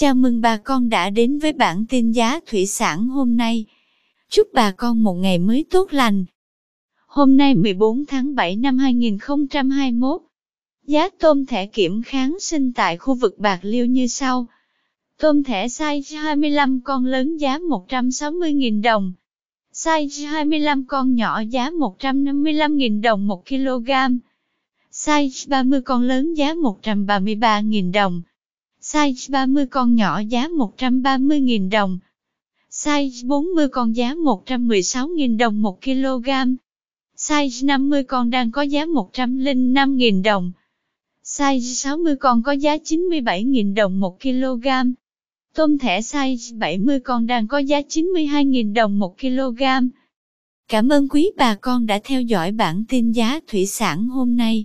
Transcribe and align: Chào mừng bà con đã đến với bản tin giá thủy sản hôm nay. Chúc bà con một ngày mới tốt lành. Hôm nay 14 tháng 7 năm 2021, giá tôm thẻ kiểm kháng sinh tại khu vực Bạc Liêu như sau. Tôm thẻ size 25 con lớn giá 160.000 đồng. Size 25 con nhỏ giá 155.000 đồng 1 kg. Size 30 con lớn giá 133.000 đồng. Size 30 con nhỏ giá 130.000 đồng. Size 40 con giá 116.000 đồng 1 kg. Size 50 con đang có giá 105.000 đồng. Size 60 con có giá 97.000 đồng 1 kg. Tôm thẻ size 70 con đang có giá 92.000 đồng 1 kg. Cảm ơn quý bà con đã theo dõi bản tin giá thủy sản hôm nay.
Chào 0.00 0.14
mừng 0.14 0.40
bà 0.40 0.56
con 0.56 0.88
đã 0.88 1.10
đến 1.10 1.38
với 1.38 1.52
bản 1.52 1.84
tin 1.88 2.12
giá 2.12 2.40
thủy 2.46 2.66
sản 2.66 3.08
hôm 3.08 3.36
nay. 3.36 3.64
Chúc 4.30 4.48
bà 4.52 4.70
con 4.70 5.02
một 5.02 5.14
ngày 5.14 5.38
mới 5.38 5.64
tốt 5.70 5.92
lành. 5.92 6.24
Hôm 7.06 7.36
nay 7.36 7.54
14 7.54 8.06
tháng 8.06 8.34
7 8.34 8.56
năm 8.56 8.78
2021, 8.78 10.20
giá 10.86 11.08
tôm 11.08 11.46
thẻ 11.46 11.66
kiểm 11.66 12.02
kháng 12.02 12.36
sinh 12.40 12.72
tại 12.72 12.96
khu 12.96 13.14
vực 13.14 13.38
Bạc 13.38 13.58
Liêu 13.62 13.86
như 13.86 14.06
sau. 14.06 14.46
Tôm 15.18 15.44
thẻ 15.44 15.66
size 15.66 16.20
25 16.22 16.80
con 16.80 17.06
lớn 17.06 17.36
giá 17.36 17.58
160.000 17.58 18.82
đồng. 18.82 19.12
Size 19.72 20.28
25 20.28 20.84
con 20.86 21.14
nhỏ 21.14 21.40
giá 21.40 21.70
155.000 21.70 23.02
đồng 23.02 23.26
1 23.26 23.46
kg. 23.48 23.90
Size 24.92 25.48
30 25.48 25.82
con 25.82 26.02
lớn 26.02 26.34
giá 26.34 26.54
133.000 26.54 27.92
đồng. 27.92 28.22
Size 28.92 29.30
30 29.30 29.66
con 29.66 29.94
nhỏ 29.94 30.20
giá 30.20 30.48
130.000 30.48 31.70
đồng. 31.70 31.98
Size 32.70 33.26
40 33.26 33.68
con 33.68 33.96
giá 33.96 34.14
116.000 34.14 35.36
đồng 35.36 35.62
1 35.62 35.82
kg. 35.84 36.28
Size 37.16 37.66
50 37.66 38.04
con 38.04 38.30
đang 38.30 38.50
có 38.50 38.62
giá 38.62 38.84
105.000 38.84 40.22
đồng. 40.22 40.52
Size 41.24 41.74
60 41.74 42.16
con 42.16 42.42
có 42.42 42.52
giá 42.52 42.76
97.000 42.76 43.74
đồng 43.74 44.00
1 44.00 44.20
kg. 44.22 44.66
Tôm 45.54 45.78
thẻ 45.78 46.00
size 46.00 46.58
70 46.58 47.00
con 47.00 47.26
đang 47.26 47.48
có 47.48 47.58
giá 47.58 47.80
92.000 47.80 48.74
đồng 48.74 48.98
1 48.98 49.20
kg. 49.20 49.62
Cảm 50.68 50.88
ơn 50.88 51.08
quý 51.08 51.30
bà 51.36 51.54
con 51.54 51.86
đã 51.86 52.00
theo 52.04 52.22
dõi 52.22 52.52
bản 52.52 52.84
tin 52.88 53.12
giá 53.12 53.40
thủy 53.46 53.66
sản 53.66 54.08
hôm 54.08 54.36
nay. 54.36 54.64